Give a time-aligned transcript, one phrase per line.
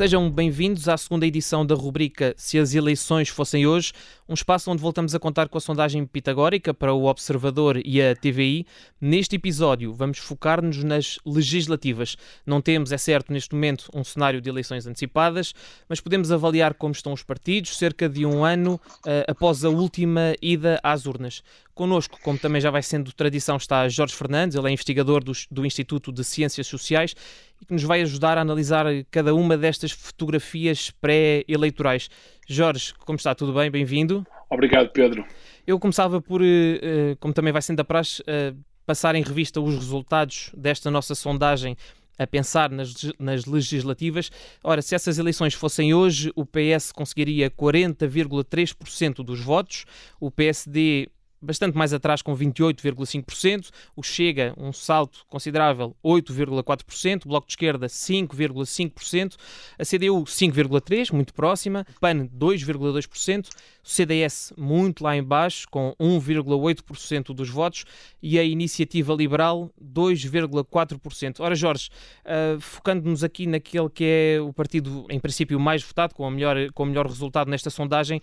[0.00, 3.92] Sejam bem-vindos à segunda edição da rubrica Se as eleições fossem hoje,
[4.30, 8.14] um espaço onde voltamos a contar com a sondagem pitagórica para o Observador e a
[8.14, 8.64] TVI.
[9.00, 12.16] Neste episódio, vamos focar-nos nas legislativas.
[12.46, 15.52] Não temos, é certo, neste momento, um cenário de eleições antecipadas,
[15.88, 20.36] mas podemos avaliar como estão os partidos cerca de um ano uh, após a última
[20.40, 21.42] ida às urnas.
[21.74, 25.66] Connosco, como também já vai sendo tradição, está Jorge Fernandes, ele é investigador do, do
[25.66, 27.16] Instituto de Ciências Sociais
[27.60, 32.08] e que nos vai ajudar a analisar cada uma destas fotografias pré-eleitorais.
[32.52, 33.32] Jorge, como está?
[33.32, 33.70] Tudo bem?
[33.70, 34.26] Bem-vindo.
[34.50, 35.24] Obrigado, Pedro.
[35.64, 38.52] Eu começava por, eh, eh, como também vai sendo da praxe, eh,
[38.84, 41.76] passar em revista os resultados desta nossa sondagem
[42.18, 44.32] a pensar nas, nas, legislativas.
[44.64, 49.84] Ora, se essas eleições fossem hoje, o PS conseguiria 40,3% dos votos,
[50.18, 51.08] o PSD
[51.40, 57.86] bastante mais atrás com 28,5%, o Chega um salto considerável 8,4%, o Bloco de Esquerda
[57.86, 59.36] 5,5%,
[59.78, 63.48] a CDU 5,3%, muito próxima, PAN 2,2%,
[63.82, 67.84] o CDS muito lá embaixo com 1,8% dos votos
[68.22, 71.40] e a Iniciativa Liberal 2,4%.
[71.40, 71.88] Ora Jorge,
[72.24, 76.70] uh, focando-nos aqui naquele que é o partido em princípio mais votado, com, a melhor,
[76.72, 78.20] com o melhor resultado nesta sondagem,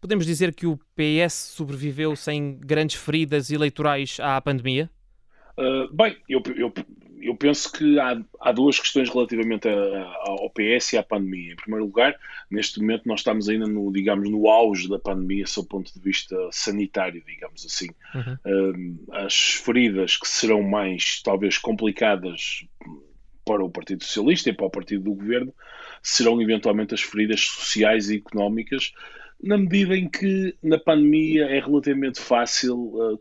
[0.00, 4.88] Podemos dizer que o PS sobreviveu sem grandes feridas eleitorais à pandemia?
[5.58, 6.72] Uh, bem, eu, eu,
[7.20, 11.52] eu, penso que há, há duas questões relativamente a, a, ao PS e à pandemia.
[11.52, 12.18] Em primeiro lugar,
[12.50, 16.00] neste momento nós estamos ainda no, digamos, no auge da pandemia, sob o ponto de
[16.00, 17.88] vista sanitário, digamos assim.
[18.14, 18.96] Uhum.
[19.02, 22.64] Uh, as feridas que serão mais, talvez, complicadas
[23.44, 25.52] para o Partido Socialista e para o Partido do Governo
[26.02, 28.94] serão eventualmente as feridas sociais e económicas
[29.42, 33.20] na medida em que na pandemia é relativamente fácil, uh,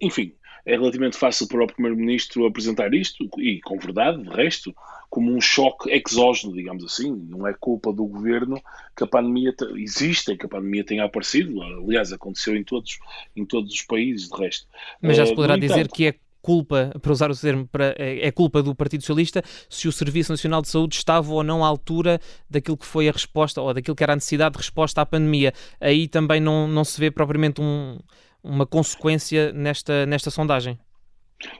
[0.00, 0.32] enfim,
[0.64, 4.74] é relativamente fácil para o Primeiro-Ministro apresentar isto, e com verdade, de resto,
[5.08, 7.10] como um choque exógeno, digamos assim.
[7.28, 8.60] Não é culpa do governo
[8.94, 11.62] que a pandemia existe, que a pandemia tenha aparecido.
[11.62, 12.98] Aliás, aconteceu em todos,
[13.34, 14.66] em todos os países, de resto.
[15.00, 17.66] Mas já se eh, poderá uh, dizer entanto, que é culpa, para usar o termo,
[17.66, 21.42] para, é, é culpa do Partido Socialista se o Serviço Nacional de Saúde estava ou
[21.42, 24.58] não à altura daquilo que foi a resposta ou daquilo que era a necessidade de
[24.58, 25.52] resposta à pandemia.
[25.80, 27.98] Aí também não, não se vê propriamente um,
[28.42, 30.78] uma consequência nesta, nesta sondagem.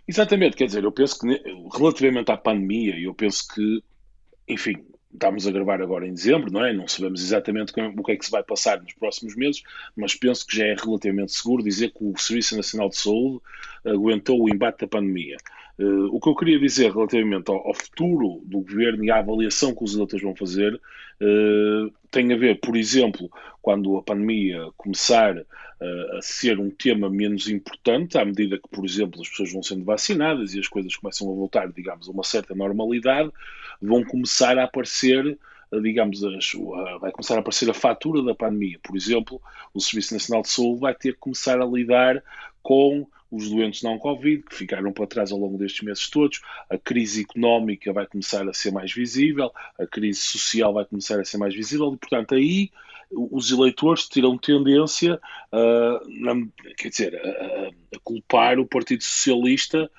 [0.06, 1.40] Exatamente, quer dizer, eu penso que
[1.76, 3.82] relativamente à pandemia, eu penso que,
[4.48, 4.74] enfim,
[5.12, 6.72] estamos a gravar agora em dezembro, não é?
[6.72, 9.62] Não sabemos exatamente o que é que se vai passar nos próximos meses,
[9.96, 13.40] mas penso que já é relativamente seguro dizer que o Serviço Nacional de Saúde
[13.84, 15.36] aguentou o embate da pandemia.
[15.78, 19.72] Uh, o que eu queria dizer relativamente ao, ao, futuro do governo e à avaliação
[19.72, 23.30] que os eleitores vão fazer uh, tem a ver, por exemplo,
[23.62, 28.84] quando a pandemia começar uh, a ser um tema menos importante, à medida que, por
[28.84, 32.24] exemplo, as pessoas vão sendo vacinadas e as coisas começam a voltar, digamos, a uma
[32.24, 33.30] certa normalidade,
[33.80, 35.38] vão começar a aparecer
[35.82, 36.52] digamos, as,
[37.00, 38.78] vai começar a aparecer a fatura da pandemia.
[38.82, 39.40] Por exemplo,
[39.74, 42.22] o Serviço Nacional de Saúde vai ter que começar a lidar
[42.62, 46.40] com os doentes não Covid, que ficaram para trás ao longo destes meses todos,
[46.70, 51.24] a crise económica vai começar a ser mais visível, a crise social vai começar a
[51.24, 52.70] ser mais visível, e, portanto, aí
[53.10, 55.20] os eleitores terão tendência
[55.52, 56.00] a,
[56.76, 59.90] quer dizer, a, a culpar o Partido Socialista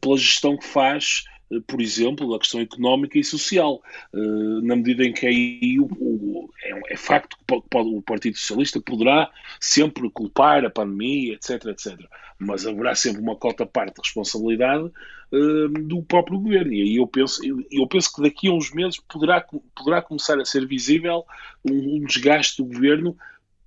[0.00, 3.82] pela gestão que faz eh, por exemplo, a questão económica e social,
[4.12, 4.18] eh,
[4.62, 9.30] na medida em que aí o, o, é, é, facto que o Partido Socialista poderá
[9.60, 11.98] sempre culpar a pandemia, etc, etc.
[12.38, 16.72] Mas haverá sempre uma cota parte de responsabilidade uh, do próprio governo.
[16.72, 19.44] E aí eu penso, eu penso que daqui a uns meses poderá,
[19.74, 21.24] poderá começar a ser visível
[21.64, 23.16] um, um desgaste do governo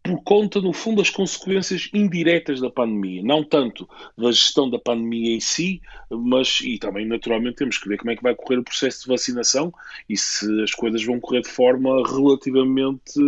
[0.04, 3.22] por conta, no fundo, das consequências indiretas da pandemia.
[3.24, 7.98] Não tanto da gestão da pandemia em si, mas, e também, naturalmente, temos que ver
[7.98, 9.72] como é que vai correr o processo de vacinação
[10.10, 13.20] e se as coisas vão correr de forma relativamente,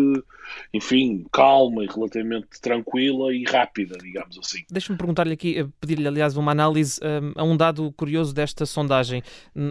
[0.74, 4.64] enfim, calma e relativamente tranquila e rápida, digamos assim.
[4.70, 9.22] Deixa-me perguntar-lhe aqui, eh, pedir-lhe, aliás, uma análise um, a um dado curioso desta sondagem.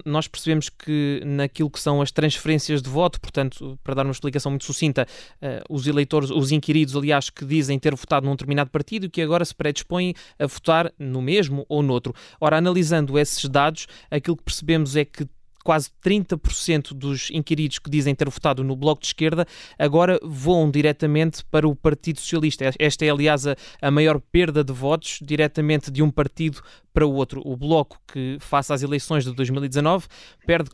[0.04, 4.50] Nós percebemos que naquilo que são as transferências de voto, portanto, para dar uma explicação
[4.50, 5.06] muito sucinta,
[5.42, 9.22] uh, os eleitores, os inquiridos, aliás, que dizem ter votado num determinado partido e que
[9.22, 12.14] agora se predispõem a votar no mesmo ou noutro.
[12.40, 15.26] Ora, analisando esses dados, aquilo que percebemos é que
[15.62, 19.46] quase 30% dos inquiridos que dizem ter votado no Bloco de Esquerda
[19.78, 22.70] agora voam diretamente para o Partido Socialista.
[22.78, 26.60] Esta é, aliás, a, maior perda de votos diretamente de um partido
[26.92, 27.42] para o outro.
[27.44, 30.06] O Bloco, que face às eleições de 2019,
[30.46, 30.70] perde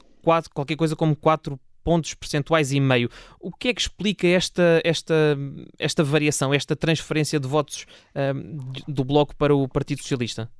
[0.52, 3.08] qualquer coisa como 4 pontos percentuais e meio.
[3.40, 5.14] O que é que explica esta, esta,
[5.78, 10.50] esta variação, esta transferência de votos um, do Bloco para o Partido Socialista?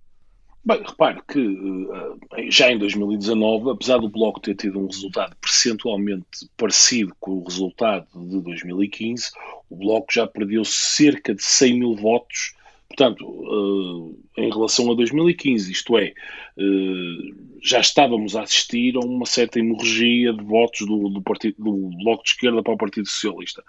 [0.64, 1.88] Bem, repare que
[2.37, 6.26] eh, já em 2019, apesar do Bloco ter tido um resultado percentualmente
[6.56, 9.31] parecido com o resultado de 2015,
[9.70, 12.55] o Bloco já perdeu cerca de 100 mil votos
[12.88, 16.14] Portanto, uh, em relação a 2015, isto é,
[16.56, 22.25] uh, já estávamos a assistir a uma certa hemorragia de votos do, do, do Bloco
[22.25, 23.62] de Esquerda para o Partido Socialista.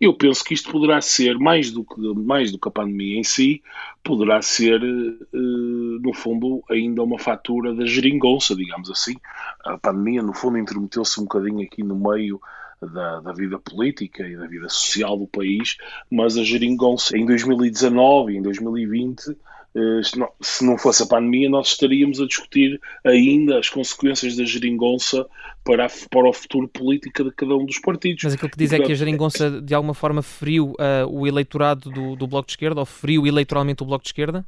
[0.00, 3.22] Eu penso que isto poderá ser, mais do que, mais do que a pandemia em
[3.22, 3.62] si,
[4.02, 9.14] poderá ser, uh, no fundo, ainda uma fatura da geringonça, digamos assim.
[9.64, 12.40] A pandemia, no fundo, intermeteu-se um bocadinho aqui no meio
[12.86, 15.76] da, da, vida política e da vida social do país,
[16.10, 19.36] mas a geringonça em 2019 e em 2020,
[19.76, 20.00] eh,
[20.40, 25.26] se não fosse a pandemia, nós estaríamos a discutir ainda as consequências da geringonça
[25.64, 28.22] para, a, para o futuro político de cada um dos partidos.
[28.24, 31.90] Mas aquilo que diz é que a geringonça de alguma forma feriu uh, o eleitorado
[31.90, 34.46] do, do Bloco de Esquerda, ou feriu eleitoralmente o Bloco de Esquerda?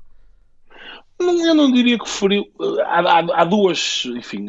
[1.19, 2.47] Eu não diria que feriu.
[2.85, 4.47] Há, há, há, duas, enfim,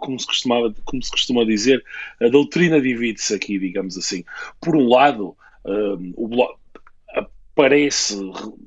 [0.00, 1.84] como se, costumava, como se costuma dizer,
[2.20, 4.24] a doutrina divide-se aqui, digamos assim.
[4.60, 6.60] Por um lado, um, o bloco,
[7.54, 8.18] aparece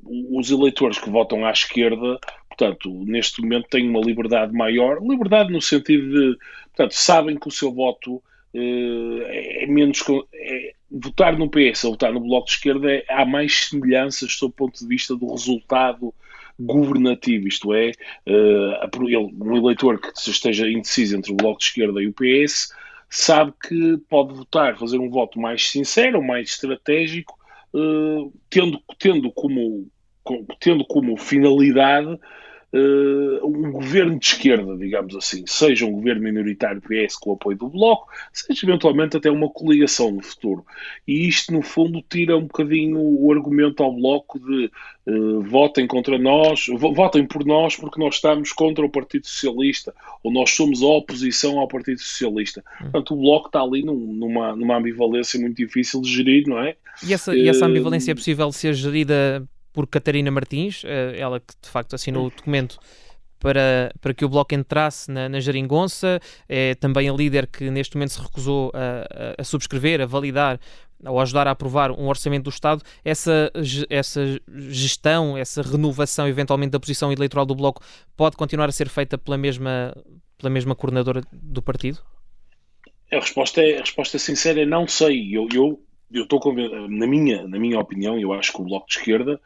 [0.05, 5.61] os eleitores que votam à esquerda, portanto, neste momento têm uma liberdade maior, liberdade no
[5.61, 6.37] sentido de,
[6.67, 10.03] portanto, sabem que o seu voto uh, é menos.
[10.33, 14.51] É, votar no PS ou votar no Bloco de Esquerda é, há mais semelhanças sob
[14.51, 16.13] o ponto de vista do resultado
[16.59, 17.91] governativo, isto é,
[18.27, 22.69] uh, um eleitor que esteja indeciso entre o Bloco de Esquerda e o PS
[23.09, 27.37] sabe que pode votar, fazer um voto mais sincero, mais estratégico,
[27.73, 29.87] uh, tendo, tendo, como,
[30.59, 32.19] tendo como finalidade
[32.75, 37.57] uh, um governo de esquerda, digamos assim, seja um governo minoritário PS com o apoio
[37.57, 40.65] do Bloco, seja eventualmente até uma coligação no futuro.
[41.07, 44.69] E isto, no fundo, tira um bocadinho o argumento ao Bloco de
[45.07, 50.31] uh, votem contra nós, votem por nós porque nós estamos contra o Partido Socialista, ou
[50.31, 52.63] nós somos a oposição ao Partido Socialista.
[52.79, 56.75] Portanto, o Bloco está ali num, numa, numa ambivalência muito difícil de gerir, não é?
[57.05, 61.53] E essa, e essa ambivalência é possível ser gerida por Catarina Martins, eh, ela que
[61.61, 62.79] de facto assinou o documento
[63.37, 67.97] para, para que o Bloco entrasse na, na geringonça, é também a líder que neste
[67.97, 70.57] momento se recusou a, a, a subscrever, a validar
[71.05, 73.51] ou ajudar a aprovar um orçamento do Estado, essa,
[73.89, 74.39] essa
[74.69, 77.83] gestão, essa renovação eventualmente da posição eleitoral do Bloco
[78.15, 79.93] pode continuar a ser feita pela mesma,
[80.37, 81.99] pela mesma coordenadora do partido?
[83.11, 85.35] A resposta, é, a resposta sincera é não sei.
[85.35, 85.79] Eu, eu,
[86.11, 86.39] eu estou
[86.89, 89.39] na minha, na minha opinião, eu acho que o Bloco de Esquerda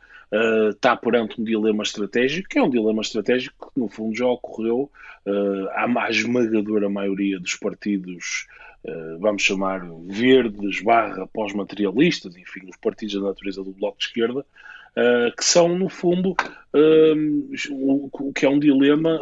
[0.71, 4.91] está perante um dilema estratégico, que é um dilema estratégico que, no fundo, já ocorreu
[5.25, 8.47] uh, à esmagadora maioria dos partidos,
[8.83, 14.39] uh, vamos chamar verdes, barra, pós-materialistas, enfim, os partidos da natureza do Bloco de Esquerda,
[14.41, 16.35] uh, que são, no fundo,
[17.71, 19.19] o, o, que é um dilema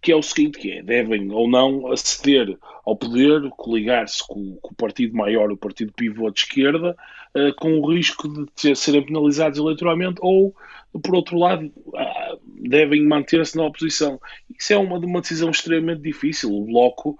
[0.00, 4.72] que é o seguinte, que é, devem ou não aceder ao poder, coligar-se com, com,
[4.72, 6.96] o partido maior, o partido pivô de esquerda,
[7.34, 10.54] uh, com o risco de ter, serem penalizados eleitoralmente, ou,
[11.02, 12.38] por outro lado, uh,
[12.68, 14.20] devem manter-se na oposição.
[14.56, 16.54] Isso é uma, uma decisão extremamente difícil.
[16.54, 17.18] O Bloco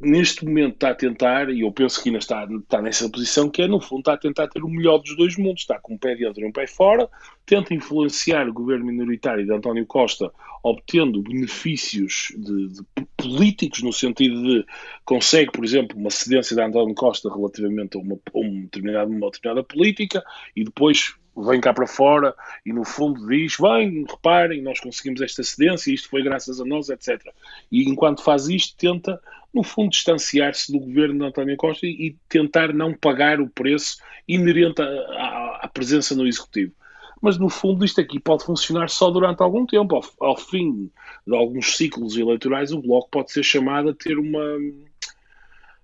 [0.00, 3.62] neste momento está a tentar, e eu penso que ainda está, está nessa posição, que
[3.62, 5.62] é, no fundo, está a tentar ter o melhor dos dois mundos.
[5.62, 7.08] Está com um pé dentro e um pé fora,
[7.46, 10.32] tenta influenciar o governo minoritário de António Costa,
[10.62, 14.66] obtendo benefícios de, de políticos, no sentido de
[15.04, 19.30] consegue, por exemplo, uma cedência de António Costa relativamente a uma, a uma, determinada, uma
[19.30, 20.22] determinada política,
[20.56, 22.34] e depois vem cá para fora
[22.66, 26.88] e no fundo diz, bem, reparem, nós conseguimos esta cedência, isto foi graças a nós,
[26.90, 27.32] etc.
[27.70, 29.20] E enquanto faz isto, tenta,
[29.52, 33.98] no fundo, distanciar-se do governo de António Costa e, e tentar não pagar o preço
[34.26, 36.72] inerente à, presença no Executivo.
[37.20, 39.94] Mas, no fundo, isto aqui pode funcionar só durante algum tempo.
[39.94, 40.90] Ao, ao fim
[41.26, 44.40] de alguns ciclos eleitorais, o Bloco pode ser chamado a ter uma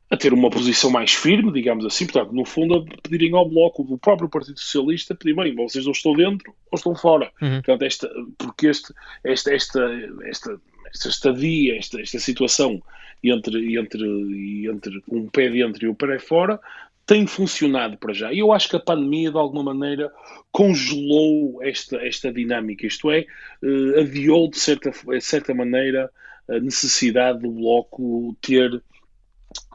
[0.09, 3.83] a ter uma posição mais firme, digamos assim, portanto, no fundo, a pedirem ao Bloco
[3.83, 7.33] do próprio Partido Socialista, pedir, bem, vocês não estão dentro ou estão fora.
[7.43, 7.61] Uhum.
[7.61, 8.09] Portanto, esta,
[8.39, 8.95] porque este,
[9.25, 9.81] esta, esta,
[10.25, 10.61] esta,
[10.95, 12.81] esta estadia, esta, esta situação
[13.30, 16.61] entre, entre, entre um pé dentro e o pé fora,
[17.06, 18.33] tem funcionado para já.
[18.33, 20.12] E eu acho que a pandemia, de alguma maneira,
[20.50, 23.25] congelou esta, esta dinâmica, isto é,
[23.62, 26.11] uh, adiou, de certa, de certa maneira,
[26.49, 28.83] a necessidade do Bloco ter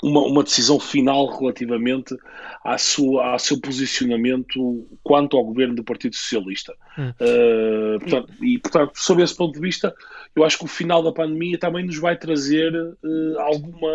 [0.01, 2.15] uma, uma, decisão final relativamente
[2.63, 6.73] à sua, ao seu posicionamento quanto ao governo do Partido Socialista.
[6.97, 7.11] Hum.
[7.19, 9.93] Uh, portanto, e, portanto, sob esse ponto de vista,
[10.35, 13.91] eu acho que o final da pandemia também nos vai trazer uh, alguma,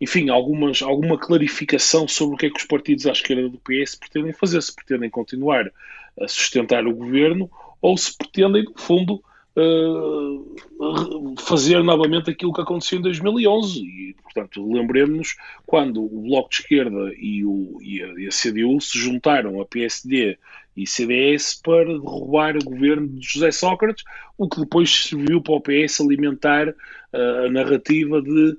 [0.00, 3.94] enfim, algumas, alguma clarificação sobre o que é que os partidos à esquerda do PS
[3.94, 5.70] pretendem fazer, se pretendem continuar
[6.20, 7.50] a sustentar o governo
[7.80, 9.22] ou se pretendem, no fundo,
[9.56, 14.03] uh, fazer novamente aquilo que aconteceu em 2011.
[14.34, 18.98] Portanto, lembremos-nos quando o Bloco de Esquerda e, o, e, a, e a CDU se
[18.98, 20.36] juntaram a PSD
[20.76, 24.04] e CDS para derrubar o governo de José Sócrates,
[24.36, 28.58] o que depois serviu para o PS alimentar uh, a narrativa de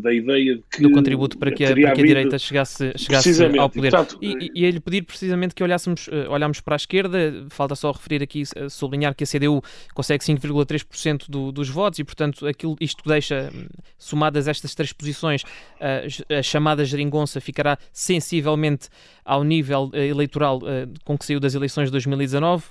[0.00, 0.82] da ideia de que.
[0.82, 3.90] Do contributo para que a, para que a direita chegasse, chegasse ao poder.
[3.90, 7.18] Portanto, e, e ele pedir precisamente que olhássemos, uh, olhássemos para a esquerda,
[7.50, 9.60] falta só referir aqui, uh, sublinhar que a CDU
[9.92, 13.50] consegue 5,3% do, dos votos e, portanto, aquilo, isto deixa,
[13.98, 18.88] somadas estas três posições, uh, a chamada geringonça ficará sensivelmente
[19.24, 20.60] ao nível eleitoral
[21.04, 22.64] com que saiu das eleições de 2019,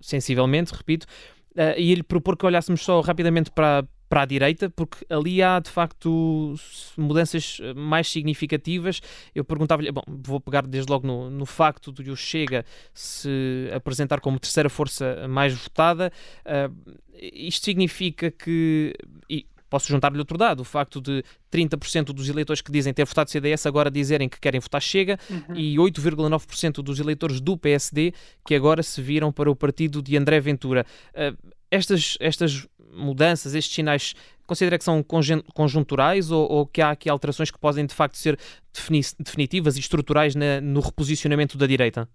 [0.00, 1.06] sensivelmente, repito.
[1.54, 5.58] Uh, e ele propor que olhássemos só rapidamente para, para a direita, porque ali há
[5.58, 6.54] de facto
[6.96, 9.00] mudanças eh, mais significativas.
[9.34, 14.20] Eu perguntava-lhe, bom, vou pegar desde logo no, no facto de o Chega se apresentar
[14.20, 16.12] como terceira força mais votada.
[16.44, 16.94] Uh,
[17.32, 18.94] isto significa que.
[19.28, 23.28] E, Posso juntar-lhe outro dado, o facto de 30% dos eleitores que dizem ter votado
[23.28, 25.56] CDS agora dizerem que querem votar Chega uhum.
[25.56, 28.14] e 8,9% dos eleitores do PSD
[28.46, 30.86] que agora se viram para o partido de André Ventura.
[31.10, 31.36] Uh,
[31.72, 34.14] estas, estas mudanças, estes sinais,
[34.46, 35.04] considera que são
[35.54, 38.38] conjunturais ou, ou, que há aqui alterações que podem de facto ser
[39.18, 42.08] definitivas e estruturais na, no reposicionamento da direita?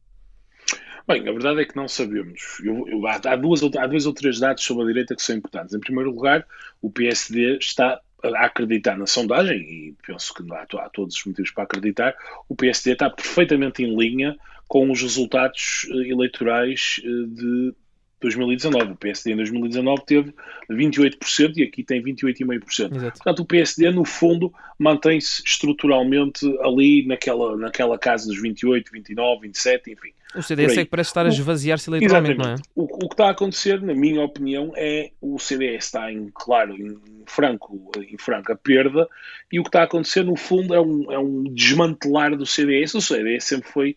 [1.07, 2.61] Bem, a verdade é que não sabemos.
[2.63, 5.35] Eu, eu, há, há, duas, há dois ou três dados sobre a direita que são
[5.35, 5.73] importantes.
[5.73, 6.45] Em primeiro lugar,
[6.81, 11.51] o PSD está a acreditar na sondagem, e penso que há, há todos os motivos
[11.51, 12.15] para acreditar,
[12.47, 17.73] o PSD está perfeitamente em linha com os resultados eh, eleitorais eh, de
[18.21, 18.91] 2019.
[18.91, 20.33] O PSD em 2019 teve
[20.69, 23.11] 28% e aqui tem 28,5%.
[23.11, 29.91] Portanto, o PSD, no fundo, mantém-se estruturalmente ali naquela, naquela casa dos 28, 29, 27,
[29.91, 30.09] enfim.
[30.35, 32.55] O CDS é que parece estar a esvaziar-se eleitoralmente, não é?
[32.75, 36.75] O, o, que está a acontecer, na minha opinião, é o CDS está em, claro,
[36.75, 39.07] em franco, em franca perda,
[39.51, 42.93] e o que está a acontecer, no fundo, é um, é um desmantelar do CDS.
[42.93, 43.95] O CDS sempre foi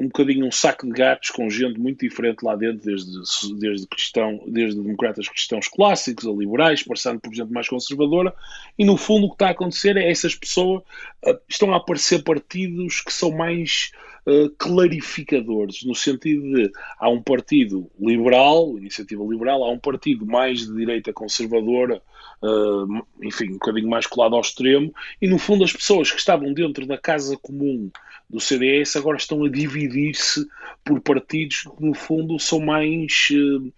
[0.00, 3.12] um bocadinho um saco de gatos com gente muito diferente lá dentro, desde,
[3.58, 8.34] desde, cristão, desde democratas cristãos clássicos a liberais, passando por gente mais conservadora,
[8.78, 10.82] e no fundo o que está a acontecer é essas pessoas
[11.26, 13.92] uh, estão a aparecer partidos que são mais
[14.26, 20.60] uh, clarificadores, no sentido de há um partido liberal, iniciativa liberal, há um partido mais
[20.60, 22.00] de direita conservadora,
[22.42, 26.52] uh, enfim, um bocadinho mais colado ao extremo, e no fundo as pessoas que estavam
[26.52, 27.90] dentro da casa comum
[28.28, 30.46] do CDS agora estão a dividir-se
[30.84, 33.28] por partidos que, no fundo, são mais.
[33.30, 33.72] Uh,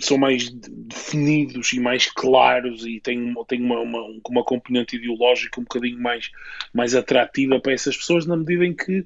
[0.00, 5.64] são mais definidos e mais claros e têm, têm uma, uma, uma componente ideológica um
[5.64, 6.30] bocadinho mais,
[6.72, 9.04] mais atrativa para essas pessoas, na medida em que,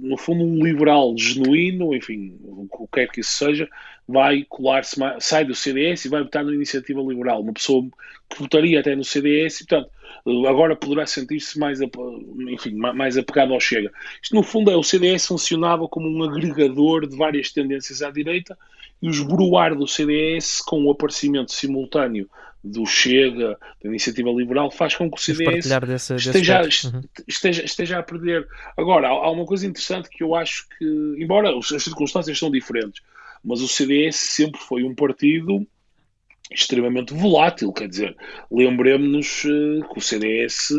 [0.00, 3.68] no fundo, um liberal genuíno, enfim, o que quer que isso seja,
[4.08, 7.42] vai colar-se, sai do CDS e vai votar na iniciativa liberal.
[7.42, 7.86] Uma pessoa
[8.28, 9.90] que votaria até no CDS e, portanto,
[10.48, 13.92] agora poderá sentir-se mais, enfim, mais apegado ao Chega.
[14.22, 18.56] Isto, no fundo, é o CDS funcionava como um agregador de várias tendências à direita
[19.00, 22.28] e o esboroar do CDS com o aparecimento simultâneo
[22.62, 27.02] do Chega, da Iniciativa Liberal, faz com que o CDS desse, esteja, desse uhum.
[27.26, 28.46] esteja, esteja a perder.
[28.76, 33.02] Agora, há, uma coisa interessante que eu acho que, embora as circunstâncias são diferentes,
[33.42, 35.66] mas o CDS sempre foi um partido
[36.50, 38.16] extremamente volátil, quer dizer,
[38.50, 40.72] lembremos-nos uh, que o CDS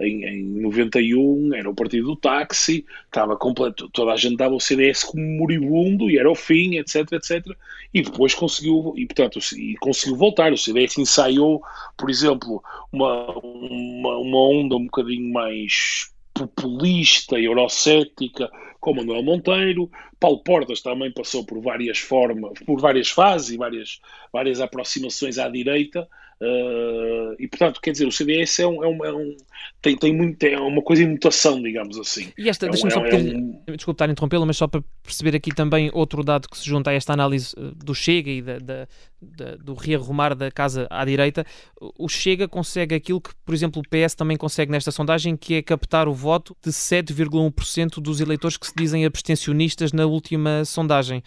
[0.00, 4.60] em, em 91 era o partido do táxi, estava completo, toda a gente dava o
[4.60, 7.46] CDS como moribundo e era o fim, etc, etc,
[7.92, 11.62] e depois conseguiu, e portanto, e conseguiu voltar, o CDS ensaiou,
[11.96, 18.50] por exemplo, uma, uma, uma onda um bocadinho mais populista, eurocética,
[18.84, 19.90] como Manuel Monteiro.
[20.20, 23.98] Paulo Portas também passou por várias formas, por várias fases e várias,
[24.30, 26.06] várias aproximações à direita.
[26.40, 29.36] Uh, e portanto, quer dizer, o CDS é, um, é, um, é um,
[29.80, 32.32] tem, tem muito, é uma coisa em mutação, digamos assim.
[32.36, 33.62] E esta, é deixa-me só é um...
[33.74, 36.90] desculpe estar a interrompê-la, mas só para perceber aqui também outro dado que se junta
[36.90, 38.88] a esta análise eh, do Chega e da, da,
[39.22, 41.46] da, do rearrumar da casa à direita,
[41.80, 45.62] o Chega consegue aquilo que, por exemplo, o PS também consegue nesta sondagem, que é
[45.62, 51.22] captar o voto de 7,1% dos eleitores que se dizem abstencionistas na última sondagem.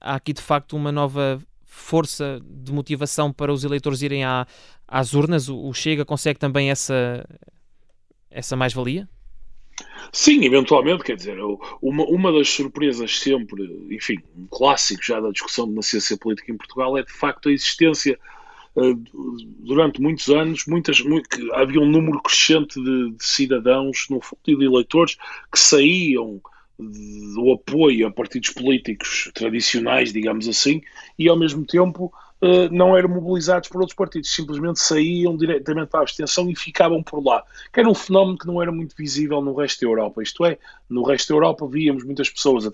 [0.00, 4.46] Há aqui de facto uma nova força de motivação para os eleitores irem à,
[4.86, 5.48] às urnas?
[5.48, 7.24] O, Chega consegue também essa,
[8.30, 9.08] essa mais-valia?
[10.12, 11.38] Sim, eventualmente, quer dizer,
[11.80, 16.56] uma, uma das surpresas sempre, enfim, um clássico já da discussão de ciência política em
[16.56, 18.18] Portugal é de facto a existência
[18.74, 24.64] durante muitos anos, muitas, muito, havia um número crescente de, de cidadãos, no fundo, de
[24.64, 25.16] eleitores
[25.52, 26.40] que saíam
[26.78, 30.80] do apoio a partidos políticos tradicionais, digamos assim,
[31.18, 32.12] e ao mesmo tempo
[32.70, 37.42] não eram mobilizados por outros partidos, simplesmente saíam diretamente a abstenção e ficavam por lá.
[37.72, 40.22] Que era um fenómeno que não era muito visível no resto da Europa.
[40.22, 42.64] Isto é, no resto da Europa víamos muitas pessoas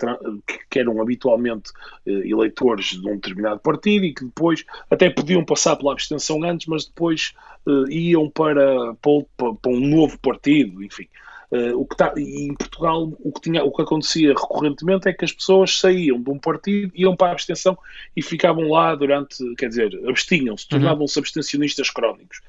[0.71, 1.71] que eram habitualmente
[2.06, 6.66] uh, eleitores de um determinado partido e que depois até podiam passar pela abstenção antes,
[6.66, 7.33] mas depois
[7.66, 11.09] uh, iam para, para um novo partido, enfim.
[11.55, 15.13] Uh, o que tá, e em Portugal o que, tinha, o que acontecia recorrentemente é
[15.13, 17.79] que as pessoas saíam de um partido, iam para a abstenção
[18.17, 20.71] e ficavam lá durante, quer dizer, abstinham-se, uhum.
[20.71, 22.41] tornavam-se abstencionistas crónicos.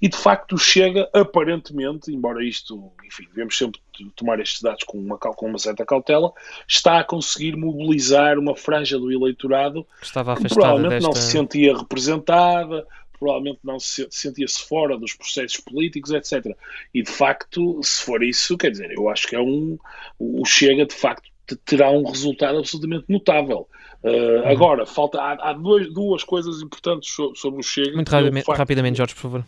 [0.00, 3.80] E de facto chega, aparentemente, embora isto, enfim, devemos sempre
[4.16, 6.32] tomar estes dados com uma, com uma certa cautela,
[6.66, 11.06] está a conseguir mobilizar uma franja do eleitorado que, Estava que provavelmente desta...
[11.06, 12.86] não se sentia representada,
[13.18, 16.56] provavelmente não se sentia-se fora dos processos políticos, etc.
[16.92, 19.78] E de facto, se for isso, quer dizer, eu acho que é um.
[20.18, 21.30] O Chega, de facto,
[21.64, 23.68] terá um resultado absolutamente notável.
[24.02, 24.48] Uh, uhum.
[24.48, 27.94] Agora, falta, há, há dois, duas coisas importantes sobre, sobre o Chega.
[27.94, 29.44] Muito rapidamente, facto, rapidamente, Jorge, por favor.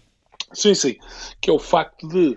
[0.52, 0.96] Sim, sim.
[1.40, 2.36] Que é o facto de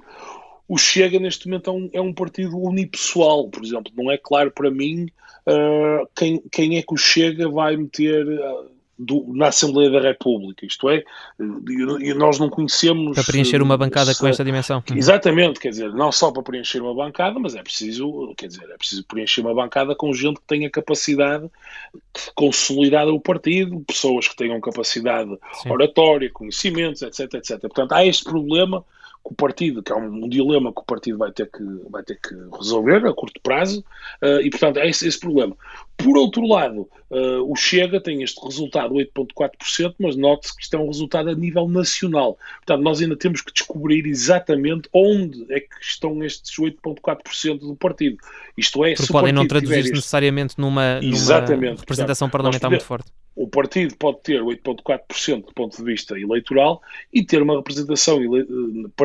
[0.67, 3.91] o Chega neste momento é um, é um partido unipessoal, por exemplo.
[3.95, 5.07] Não é claro para mim
[5.47, 8.27] uh, quem, quem é que o Chega vai meter.
[8.27, 11.05] Uh, do, na Assembleia da República, isto é,
[11.39, 13.15] e nós não conhecemos.
[13.15, 14.83] Para preencher uma bancada se, com esta dimensão.
[14.89, 14.97] Uhum.
[14.97, 18.77] Exatamente, quer dizer, não só para preencher uma bancada, mas é preciso, quer dizer, é
[18.77, 24.35] preciso preencher uma bancada com gente que tenha capacidade de consolidar o partido, pessoas que
[24.35, 25.71] tenham capacidade Sim.
[25.71, 27.59] oratória, conhecimentos, etc, etc.
[27.61, 28.83] Portanto, há este problema
[29.23, 32.03] que o partido, que é um, um, dilema que o partido vai ter que, vai
[32.03, 33.83] ter que resolver a curto prazo,
[34.21, 35.55] uh, e portanto é esse, esse problema.
[35.97, 40.79] Por outro lado, uh, o Chega tem este resultado, 8,4%, mas note-se que isto é
[40.79, 42.37] um resultado a nível nacional.
[42.57, 48.17] Portanto, nós ainda temos que descobrir exatamente onde é que estão estes 8,4% do partido.
[48.57, 53.95] Isto é, Porque podem não traduzir-se necessariamente numa, numa representação parlamentar muito forte o partido
[53.95, 56.81] pode ter 8,4% do ponto de vista eleitoral
[57.13, 58.19] e ter uma representação,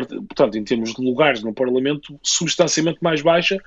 [0.04, 3.58] portanto, em termos de lugares no Parlamento, substancialmente mais baixa,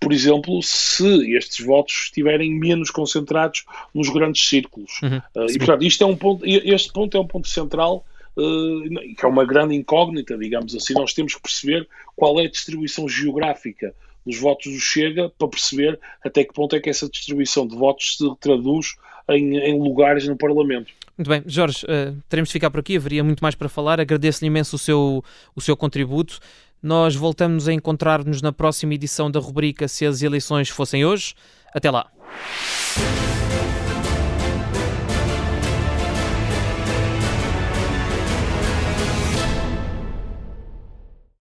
[0.00, 5.00] por exemplo, se estes votos estiverem menos concentrados nos grandes círculos.
[5.02, 5.18] Uhum.
[5.34, 8.04] Uh, e, portanto, isto é um ponto, este ponto é um ponto central
[8.36, 10.94] uh, que é uma grande incógnita, digamos assim.
[10.94, 15.98] Nós temos que perceber qual é a distribuição geográfica dos votos do Chega para perceber
[16.24, 18.96] até que ponto é que essa distribuição de votos se traduz
[19.28, 20.92] em, em lugares no Parlamento.
[21.16, 24.00] Muito bem, Jorge, uh, teremos de ficar por aqui, haveria muito mais para falar.
[24.00, 25.24] Agradeço-lhe imenso o seu,
[25.54, 26.40] o seu contributo.
[26.82, 31.34] Nós voltamos a encontrar-nos na próxima edição da rubrica Se as eleições fossem hoje.
[31.72, 32.06] Até lá.